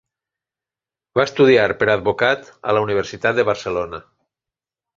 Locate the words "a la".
2.73-2.83